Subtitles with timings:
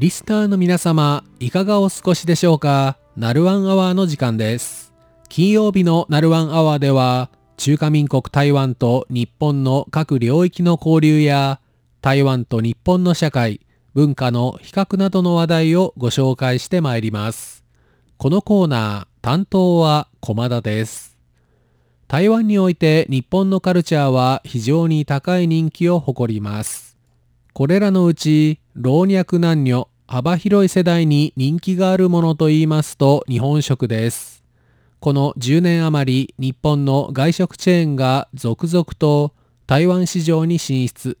[0.00, 2.98] リスターの皆様、いかがお過ごしでしょうか？
[3.16, 4.94] ナルワンアワーの時間です。
[5.28, 11.58] 金曜日のナルワンアワーでは、中華民国台湾と日本の各領域の交流や、
[12.00, 13.60] 台湾と日本の社会、
[13.92, 17.64] 文化の比較などの話題をご紹介してまいります。
[18.18, 21.16] このコーナー、担当は駒田です。
[22.06, 26.86] 台湾において日本のカルチャーは非常に高い人気を誇ります。
[27.52, 34.42] これらのうち老若男女幅広い世代に人気があるものと言いますと日本食です。
[35.00, 39.34] この10年余り日本の外食チェーンが続々と
[39.66, 41.18] 台湾市場に進出。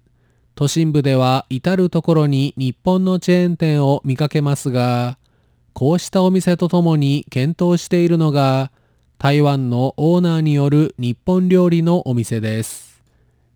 [0.54, 5.18] 都心部では至る所に日本のチェーン店を見かけますが、
[5.74, 8.72] こうしたお店とともに検討しているのが
[9.18, 12.87] 台湾のオーナーによる日本料理のお店です。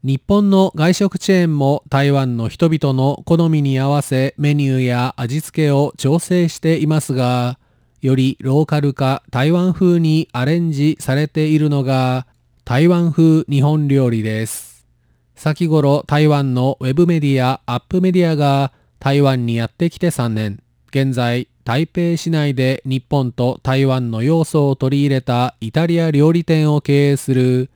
[0.05, 7.57] 日本の外食チェーンも台湾の人々の好みに合わせメニューや味付けを調整していますが、
[8.01, 12.27] よりローカル化台湾風にアレンジされているのが
[12.65, 14.89] 台湾風日本料理です。
[15.37, 20.61] 先頃台湾のウェブメディアアップメディアが台湾にやってきて3年。
[20.89, 27.71] 現在台北市内で日本と台湾の要素を取り入れたイタリア料理店を経営する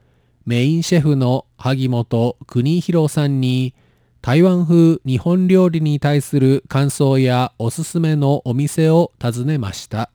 [0.46, 3.74] メインシェフの萩本邦弘さんに
[4.22, 10.08] 台湾風日本料理に対する感想やおすすめのお店を訪ねました。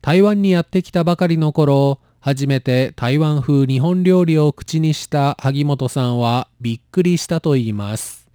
[0.00, 8.28] 台湾にやってきたばかりの頃、初めて台湾風日本料理を口にした萩本さんはびっくりしたと言います。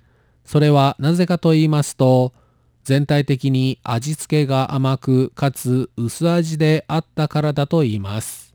[0.44, 2.34] それはなぜかと言いますと、
[2.84, 8.51] 全体的に味付けが甘くかつ薄味であったからだと言います。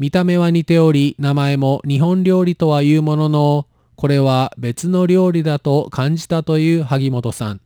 [0.00, 7.60] 見た目は似ており名前も日本料理とはいうもののこれは別の料理だと感じたという萩本さん。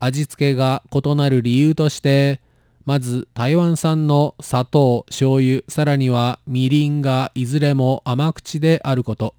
[0.00, 2.40] 味付けが異なる理由として
[2.84, 9.36] まず台湾産の砂糖、醤油、さらにはみりんがいずれも甘口であること。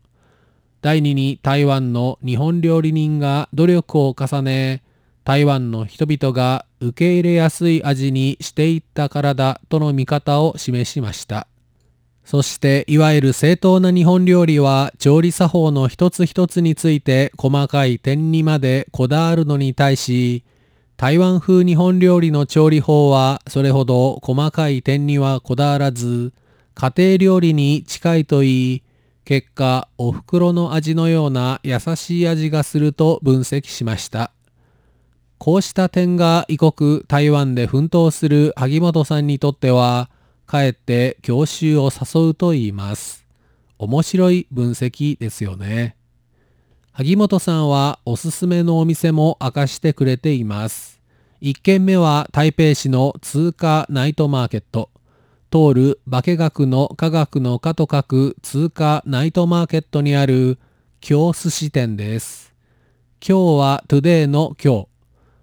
[0.82, 4.82] 第二に台湾の日本料理人が努力を重ね
[5.26, 11.46] 台湾の人々が受け入れやすい味にしていったからだとの見方を示しました。
[12.30, 20.44] そしていわゆる正当な日本料理は調理作法の一つ一つについて細かい点にまでこだわるのに対し
[20.96, 26.32] 台湾風日本料理の調理法はそれほど細かい点にはこだわらず
[26.76, 28.84] 家庭料理に近いといい
[29.26, 34.32] 結果お袋の味のような優しい味がすると分析しました。
[35.40, 40.12] こうした点が異国台湾で奮闘する萩本さんにとっては、
[40.50, 43.24] かえって郷愁を誘うと言います。
[43.78, 45.96] 面白い分析ですよね。
[46.92, 51.00] 萩本さんはおすすめのお店も明かしてくれています。
[51.44, 54.90] 1軒目は台北市の通化ナイトマーケット。
[55.52, 60.58] 通る化学の化学の化と書く通化ナイトマーケットにある
[61.00, 62.56] 京寿司店です。
[63.22, 64.88] 今日は today の今日。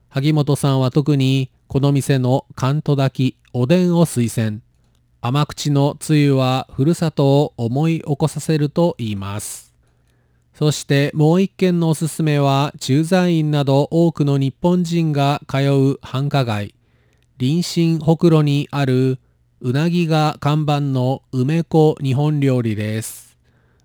[0.09, 4.66] 萩本さんは特にこの店の関東炊きおでんを推薦
[5.21, 9.75] 甘口のつゆはふるさとを思い起こさせると言います。
[10.54, 16.75] そしてもう一軒のおすすめは駐在員など多くの日本人が通う繁華街
[17.38, 19.19] 林心ほくろにある
[19.60, 23.37] うなぎが看板の梅子日本料理です。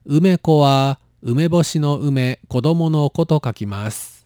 [0.05, 4.25] 梅子は梅干しの梅子供の子と書きます。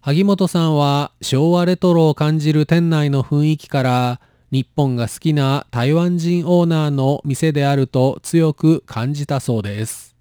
[0.00, 4.20] 萩本さんは昭和レトロを感じる店内の雰囲気から
[4.54, 10.14] 日本が好きな台湾人オーナーの店であると強く感じたそうです。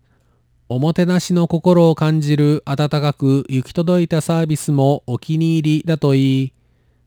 [0.67, 6.53] おもてなしの心を感じる温かく行き届いたサービスもお気に入りだといい、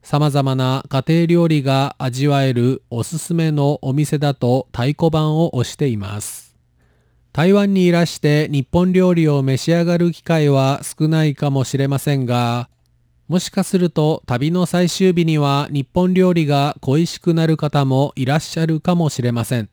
[0.01, 6.55] 様々な家庭料理が味わえるおすすめのお店だと太鼓判を押しています。
[7.33, 12.69] 台湾にいらして日本料理を召し上がる機会は少ないかもしれませんが、
[13.27, 19.69] もしかすると旅の最終日には日本料理が恋しくなる方もいらっしゃるかもしれません。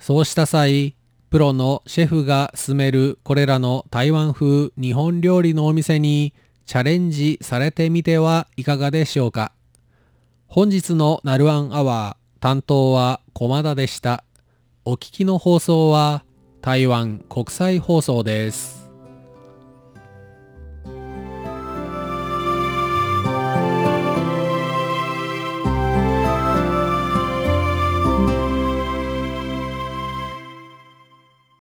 [0.00, 0.96] そうした際、
[1.30, 6.34] プロのシェフが勧めるこれらの台湾風日本料理のお店に
[6.66, 9.52] チャレンジされてみてはいかがでしょうか。
[10.48, 14.24] 本日のナルワンアワー担当は駒田でした。
[14.84, 16.24] お聞きの放送は
[16.60, 18.81] 台湾国際放送です。